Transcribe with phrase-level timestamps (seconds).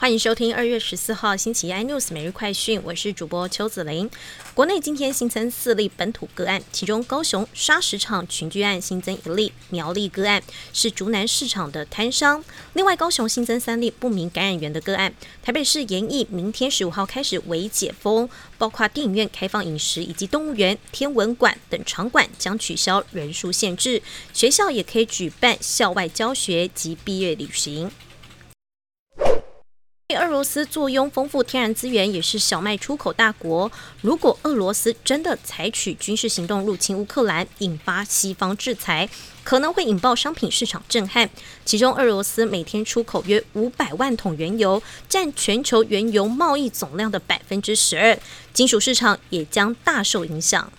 [0.00, 4.10] 欢迎收听二月十四号星期一 iNews 每日快讯，我是主播邱子玲。
[4.54, 10.42] 国内今天新增四例本土个案，其中高雄砂石场群聚案新增一例，苗栗个案
[10.72, 12.42] 是竹南市场的摊商。
[12.72, 15.12] 另外，高雄新增三例不明感染源的个案。
[15.42, 18.26] 台北市研议明天十五号开始为解封，
[18.56, 27.90] 包括电影院开放饮食，以及动物园、天文馆等场馆将取消人数限制，学校也可以举办校外教学及毕业旅行。
[30.16, 33.70] 俄罗斯坐拥丰富天然资源，也是小麦出口大国。
[34.00, 39.08] 如果俄罗斯真的采取军事行动入侵乌克兰，引发西方制裁，
[39.44, 41.28] 可能会引爆商品市场震撼。
[41.64, 48.18] 其中，俄罗斯每天出口约五百万桶原油，占全球原油贸易总量的百分之十二，
[48.52, 50.72] 金属市场也将大受影响。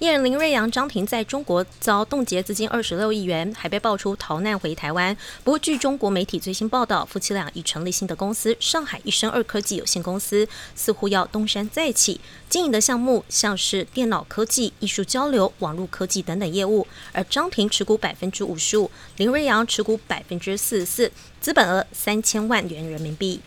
[0.00, 5.16] 艺人林瑞阳、张庭在中国遭冻结资金二十六亿元，还被爆出逃难回台湾。
[5.44, 16.86] 不过，据中国媒体最新报道，夫妻俩已成立新的公司——上海一生二科技有限公司，似乎要东山再起，经营的项目像是电脑科技、艺术交流、网络科技等等业务。
[17.12, 23.40] 而张庭持股百分之五十五，林瑞阳持股百分之四十四，资本额三千万元人民币。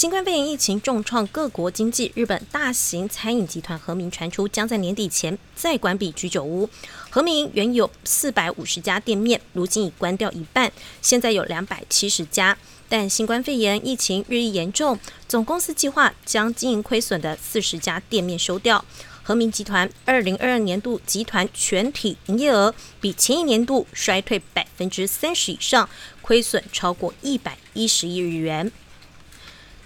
[0.00, 6.70] 新冠肺炎疫情重创各国经济，日本大型餐饮集团和明传出将在年底前再关闭居酒屋。
[7.10, 10.70] 和明原有四百五十家店面，如今已关掉一半，
[11.02, 12.56] 现在有两百七十家。
[12.88, 18.84] 但新冠肺炎疫情日益严重，总公司计划将经营亏损的四十家店面收掉。
[19.24, 25.90] 和明集团二零二二年度集团全体营业额比前一年度衰退百分之三十以上，
[26.22, 28.70] 亏损超过一百一十亿日元。